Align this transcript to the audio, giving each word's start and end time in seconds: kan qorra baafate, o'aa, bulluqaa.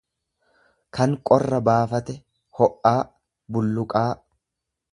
kan 0.97 1.11
qorra 1.29 1.59
baafate, 1.67 2.15
o'aa, 2.67 2.97
bulluqaa. 3.53 4.09